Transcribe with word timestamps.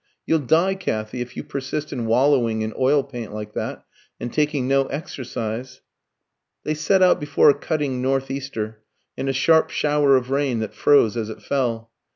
You'll 0.25 0.39
die, 0.39 0.73
Kathy, 0.73 1.21
if 1.21 1.37
you 1.37 1.43
persist 1.43 1.93
in 1.93 2.07
wallowing 2.07 2.63
in 2.63 2.73
oil 2.75 3.03
paint 3.03 3.35
like 3.35 3.53
that, 3.53 3.85
and 4.19 4.33
taking 4.33 4.67
no 4.67 4.85
exercise." 4.87 5.81
They 6.63 6.73
set 6.73 7.03
out 7.03 7.19
before 7.19 7.51
a 7.51 7.59
cutting 7.59 8.01
north 8.01 8.31
easter 8.31 8.81
and 9.15 9.29
a 9.29 9.31
sharp 9.33 9.69
shower 9.69 10.15
of 10.15 10.31
rain 10.31 10.57
that 10.57 10.73
froze 10.73 11.15
as 11.15 11.29
it 11.29 11.43
fell. 11.43 11.91